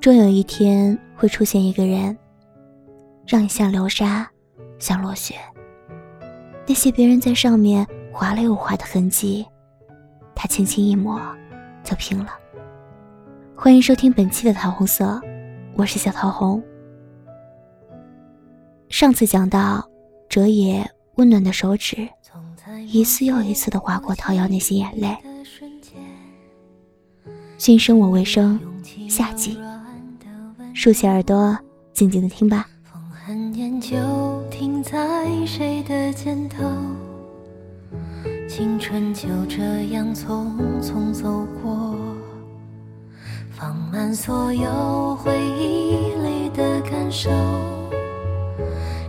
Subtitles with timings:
[0.00, 2.16] 终有一天会出现一个人，
[3.26, 4.28] 让你像流沙，
[4.78, 5.34] 像落雪。
[6.66, 9.46] 那些别人在上面划了又划的痕迹，
[10.34, 11.20] 他轻轻一抹，
[11.82, 12.30] 就平了。
[13.56, 15.20] 欢迎收听本期的桃红色，
[15.74, 16.62] 我是小桃红。
[18.88, 19.86] 上次讲到，
[20.28, 22.08] 哲野温暖的手指，
[22.86, 25.16] 一次又一次的划过桃夭那些眼泪。
[27.58, 28.58] 君生我未生，
[29.10, 29.58] 下集。
[30.72, 31.58] 竖起耳朵，
[31.92, 32.68] 静静的听吧。
[32.84, 33.96] 风寒烟就
[34.50, 36.64] 停在谁的肩头，
[38.48, 40.46] 青春就这样匆
[40.80, 41.96] 匆走过，
[43.50, 47.28] 放慢所有回忆里的感受，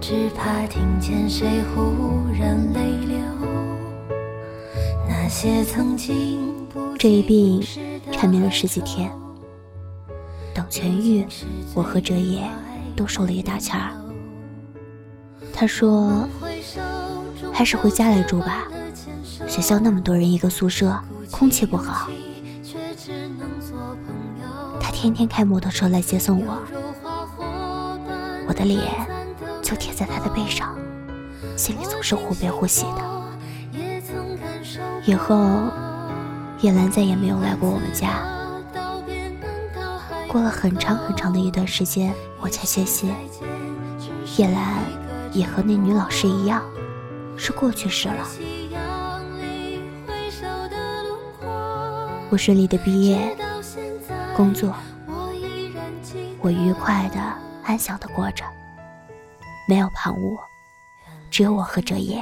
[0.00, 3.16] 只怕听见谁忽然泪流。
[5.08, 6.52] 那些曾经，
[6.98, 7.62] 这一病
[8.10, 9.08] 缠绵了十几天。
[10.74, 11.24] 痊愈，
[11.72, 12.50] 我和哲野
[12.96, 13.92] 都瘦了一大圈儿。
[15.52, 16.28] 他说
[17.54, 18.64] ：“还是回家来住吧，
[19.46, 20.98] 学校那么多人一个宿舍，
[21.30, 22.10] 空气不好。”
[24.82, 26.58] 他天天开摩托车来接送我，
[28.48, 28.82] 我的脸
[29.62, 30.76] 就贴在他的背上，
[31.56, 33.14] 心里总是忽悲忽喜的。
[35.06, 35.70] 以后，
[36.62, 38.33] 叶兰再也没有来过我们家。
[40.34, 43.14] 过了很长很长的一段时间，我才确信，
[44.36, 44.82] 叶兰
[45.32, 46.60] 也和那女老师一样，
[47.36, 48.26] 是过去式了。
[52.30, 53.36] 我顺利的毕业，
[54.36, 54.74] 工作，
[56.40, 57.20] 我愉快的、
[57.62, 58.44] 安详的过着，
[59.68, 60.36] 没有旁骛，
[61.30, 62.20] 只有我和哲野。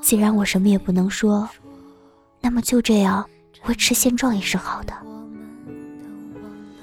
[0.00, 1.48] 既然我什么也不能说，
[2.40, 3.28] 那么就这样
[3.64, 4.92] 维持现状也是好的。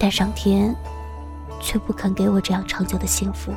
[0.04, 0.76] 但上天
[1.62, 3.54] 却不肯给我这样长久的幸福。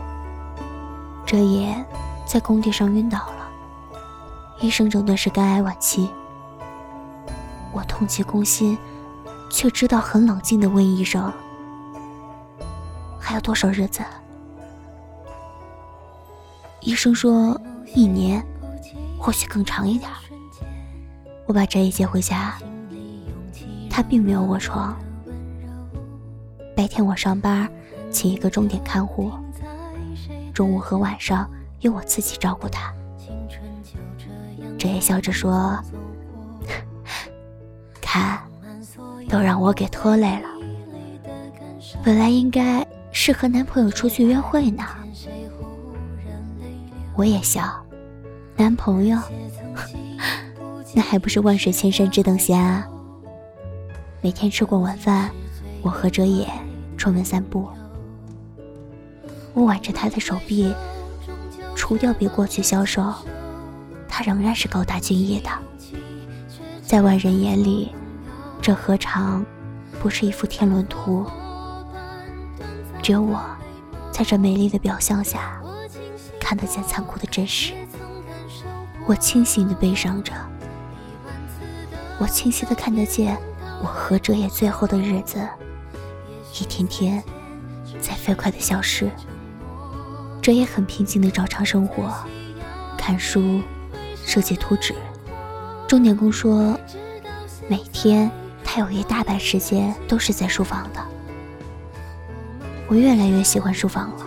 [1.27, 1.85] 哲野
[2.25, 3.51] 在工地上晕倒了，
[4.61, 6.09] 医生诊断是肝癌晚期。
[7.73, 8.79] 我痛极攻心，
[9.51, 11.33] 却知道很冷静的问医生
[13.19, 14.05] ：“还有多少日子？”
[16.79, 17.61] 医生说
[17.93, 18.41] ：“一年，
[19.19, 20.09] 或许更长一点。”
[21.45, 22.57] 我把哲野接回家，
[23.91, 24.97] 他并没有卧床。
[26.77, 27.67] 白天我上班，
[28.11, 29.33] 请一个钟点看护。
[30.53, 31.51] 中午和晚上
[31.81, 32.93] 由我自己照顾他。
[34.79, 35.83] 这也笑着说
[37.99, 38.39] ：“看，
[39.27, 40.49] 都让我给拖累了。
[42.05, 44.85] 本来应该是和男朋友出去约会呢。”
[47.17, 47.83] 我也笑，
[48.55, 49.19] 男朋友，
[50.93, 52.87] 那还不是万水千山只等闲啊！
[54.21, 55.31] 每天吃过晚饭，
[55.81, 56.47] 我和哲野。
[57.07, 57.69] 出门散步，
[59.55, 60.75] 我挽着他的手臂，
[61.77, 63.15] 除掉比过去消瘦，
[64.09, 65.49] 他仍然是高大俊逸的。
[66.83, 67.93] 在外人眼里，
[68.61, 69.47] 这何尝
[70.03, 71.25] 不是一幅天伦图？
[73.01, 73.41] 只有我，
[74.11, 75.63] 在这美丽的表象下，
[76.41, 77.73] 看得见残酷的真实。
[79.07, 80.33] 我清醒的悲伤着，
[82.19, 83.39] 我清晰的看得见
[83.81, 85.39] 我和哲野最后的日子。
[86.59, 87.23] 一天天
[88.01, 89.11] 在飞快的消失，
[90.41, 92.11] 这也很平静的照常生活，
[92.97, 93.61] 看书，
[94.25, 94.95] 设计图纸。
[95.87, 96.79] 钟点工说，
[97.69, 98.31] 每天
[98.65, 101.01] 他有一大半时间都是在书房的。
[102.89, 104.27] 我越来越喜欢书房了，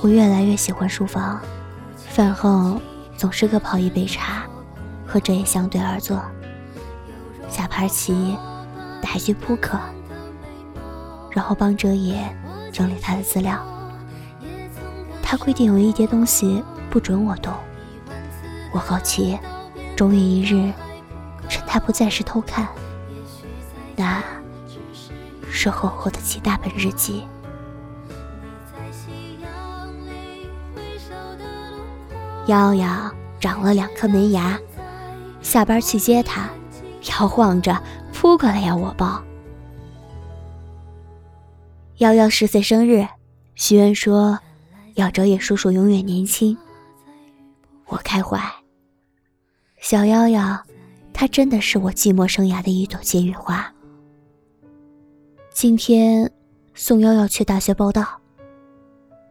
[0.00, 1.40] 我越来越喜欢书房。
[1.96, 2.80] 饭后
[3.16, 4.44] 总是各泡一杯茶，
[5.06, 6.22] 和哲也相对而坐，
[7.48, 8.36] 下盘棋，
[9.02, 9.78] 打一局扑克。
[11.32, 12.24] 然后帮哲野
[12.72, 13.58] 整理他的资料。
[15.22, 17.52] 他规定有一叠东西不准我动。
[18.72, 19.38] 我好奇，
[19.96, 20.72] 终于一日，
[21.48, 22.68] 趁他不在时偷看，
[23.96, 24.22] 那
[25.50, 27.24] 是厚厚的几大本日记。
[32.46, 34.58] 瑶瑶长了两颗门牙，
[35.42, 36.48] 下班去接他，
[37.10, 37.80] 摇晃着
[38.12, 39.22] 扑过来要我抱。
[42.02, 43.06] 瑶瑶十岁生日，
[43.54, 44.36] 许愿说
[44.94, 46.58] 要哲野叔叔永远年轻。
[47.86, 48.40] 我开怀。
[49.80, 50.60] 小夭夭，
[51.12, 53.72] 她真的是我寂寞生涯的一朵金玉花。
[55.52, 56.28] 今天
[56.74, 58.20] 送瑶瑶去大学报道，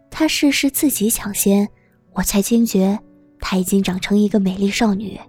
[0.09, 1.67] 她事事自己抢先，
[2.13, 2.97] 我才惊觉
[3.41, 5.19] 她已经长成一个美丽少女，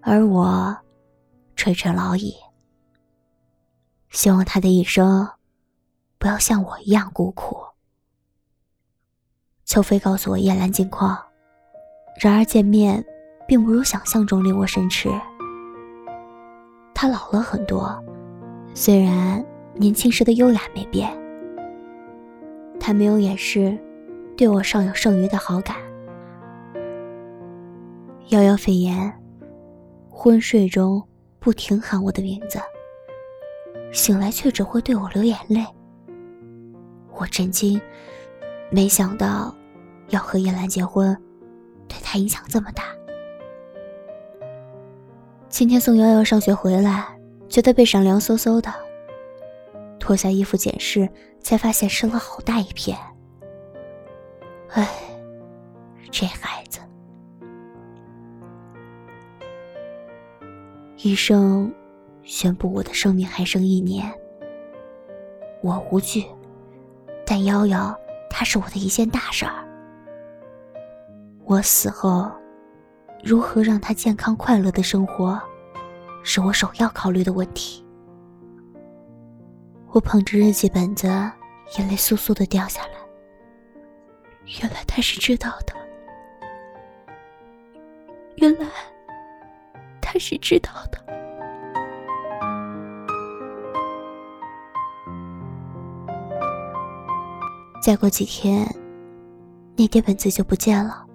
[0.00, 0.76] 而我
[1.54, 2.34] 垂垂老矣。
[4.10, 5.28] 希望她的一生
[6.18, 7.56] 不要像我一样孤苦。
[9.64, 11.16] 秋飞告诉我叶兰近况，
[12.20, 13.04] 然而见面
[13.46, 15.08] 并不如想象中令我深痴。
[16.94, 17.96] 他老了很多，
[18.74, 19.44] 虽然
[19.74, 21.08] 年轻时的优雅没变。
[22.80, 23.78] 他没有掩饰
[24.36, 25.76] 对我尚有剩余的好感。
[28.28, 29.12] 遥遥肺炎，
[30.10, 31.06] 昏睡中
[31.38, 32.58] 不停喊我的名字，
[33.92, 35.64] 醒来却只会对我流眼泪。
[37.18, 37.80] 我震惊，
[38.70, 39.54] 没想到。
[40.10, 41.14] 要和叶兰结婚，
[41.86, 42.84] 对他影响这么大。
[45.50, 47.06] 今天送瑶瑶上学回来，
[47.46, 48.72] 觉得背上凉飕飕的，
[50.00, 51.06] 脱下衣服检视，
[51.40, 52.96] 才发现湿了好大一片。
[54.70, 54.88] 唉，
[56.10, 56.80] 这孩子。
[61.02, 61.70] 医生
[62.22, 64.10] 宣布我的生命还剩一年，
[65.60, 66.24] 我无惧，
[67.30, 67.94] 但瑶瑶
[68.30, 69.62] 她是我的一件大事儿。
[71.44, 72.30] 我死后，
[73.22, 75.38] 如何让他健康快乐的生活，
[76.22, 77.84] 是我首要考虑的问题。
[79.90, 82.92] 我捧着日记本子，眼泪簌簌的掉下来。
[84.62, 85.74] 原来他是知道的，
[88.36, 88.66] 原来
[90.00, 91.07] 他是知道的。
[97.80, 98.66] 再过几天，
[99.76, 101.06] 那叠本子就不见了。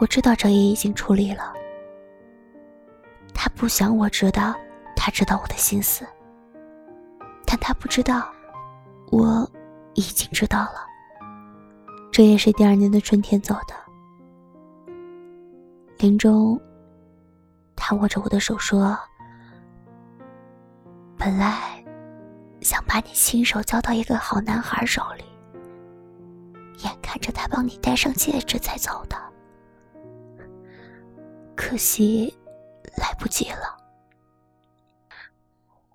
[0.00, 1.52] 我知道这也已经处理了。
[3.34, 4.54] 他不想我知道，
[4.96, 6.06] 他知道我的心思，
[7.44, 8.30] 但他不知道，
[9.10, 9.48] 我
[9.94, 10.86] 已经知道了。
[12.12, 13.74] 这也是第二年的春天走的。
[15.98, 16.60] 临终，
[17.74, 18.98] 他握着我的手说
[21.18, 21.83] ：“本来
[22.64, 25.24] 想把你亲手交到一个好男孩手里，
[26.82, 29.16] 眼看着他帮你戴上戒指才走的。”
[31.54, 32.34] 可惜，
[32.96, 33.76] 来不及了。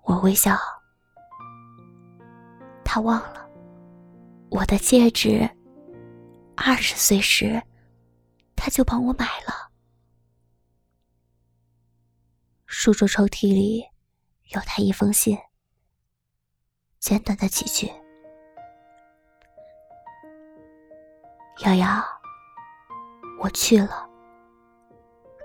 [0.02, 0.56] 我微笑，
[2.84, 3.50] 他忘了
[4.48, 5.50] 我的戒指。
[6.56, 7.62] 二十岁时，
[8.54, 9.70] 他就帮我买了。
[12.66, 13.84] 书桌抽屉里
[14.50, 15.38] 有他一封信，
[17.00, 17.90] 简短的几句
[21.64, 21.86] ：“瑶瑶，
[23.40, 24.06] 我去了。”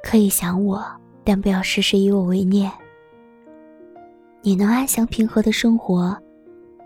[0.04, 0.86] 可以想我，
[1.24, 2.70] 但不要时时以我为念。
[4.42, 6.16] 你能安详平和的生活，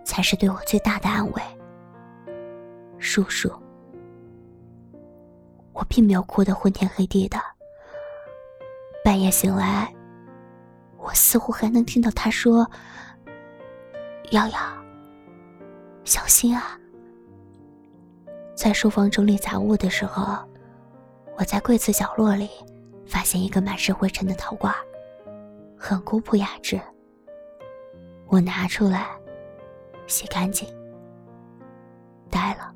[0.05, 1.41] 才是对我最大的安慰。
[2.99, 3.51] 叔叔，
[5.73, 7.39] 我并没有哭得昏天黑地的。
[9.03, 9.91] 半夜醒来，
[10.97, 12.69] 我似乎还能听到他说
[14.31, 14.59] ：“瑶瑶，
[16.03, 16.77] 小心啊。”
[18.55, 20.37] 在书房整理杂物的时候，
[21.37, 22.49] 我在柜子角落里。
[23.07, 24.71] 发现一个满是灰尘的陶罐，
[25.75, 26.79] 很古朴雅致。
[28.27, 29.07] 我拿出来，
[30.05, 30.69] 洗干净，
[32.29, 32.71] 呆了。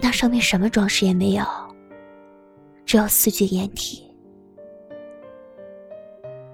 [0.00, 1.44] 那上面什么装饰也没有，
[2.84, 4.08] 只有四句掩体：“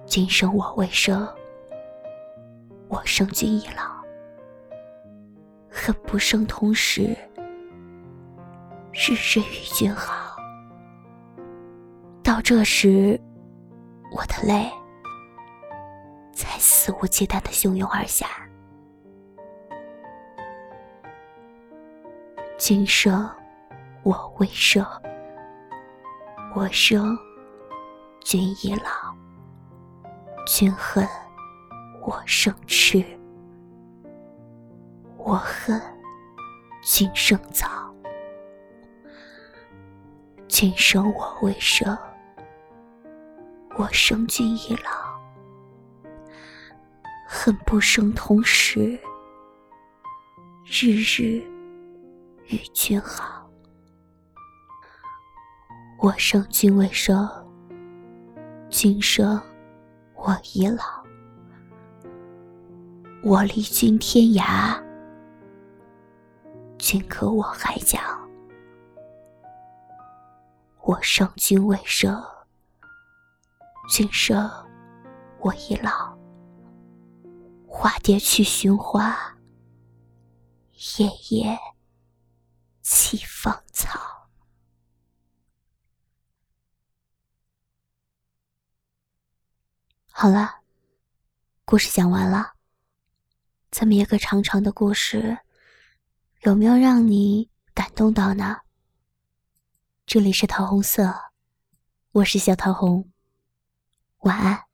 [0.07, 1.31] 今生我未生，
[3.05, 4.03] 生君已老，
[5.69, 7.15] 恨不生同时，
[8.93, 10.35] 日日与君好。”
[12.23, 13.19] 到这时，
[14.11, 14.71] 我的泪
[16.33, 18.27] 才肆无忌惮的汹涌而下。
[22.57, 23.29] 今生
[24.03, 24.85] 我未生，
[26.55, 27.17] 我生
[28.23, 29.13] 君已老，
[30.47, 31.05] 君恨
[32.05, 33.01] 我生吃，
[35.17, 35.81] 我恨
[36.81, 37.95] 君生早，
[40.49, 41.97] 今生我未生。
[43.77, 45.17] 我生君已老，
[47.25, 48.99] 恨不生同时，
[50.65, 51.41] 日日
[52.47, 53.49] 与君好。
[55.99, 57.29] 我生君未生，
[58.69, 59.41] 君生
[60.15, 61.02] 我已老。
[63.25, 64.83] 我离君天涯，
[66.77, 67.97] 君可我海角。
[70.81, 72.21] 我生君未生。
[73.89, 74.51] 君生
[75.39, 76.17] 我已老，
[77.65, 79.37] 花蝶去寻花，
[80.97, 81.57] 夜夜
[82.83, 83.97] 栖芳草。
[90.11, 90.59] 好了，
[91.63, 92.51] 故事讲完了。
[93.75, 95.39] 这么一个长长的故事，
[96.41, 98.57] 有没有让你感动到呢？
[100.05, 101.11] 这里是桃红色，
[102.11, 103.11] 我是小桃红，
[104.19, 104.72] 晚安。